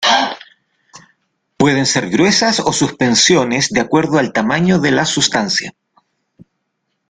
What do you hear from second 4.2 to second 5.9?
tamaño de la sustancia.